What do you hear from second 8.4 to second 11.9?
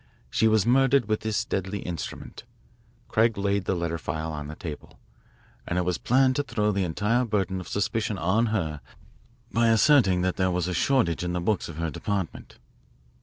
her by asserting that there was a shortage in the books of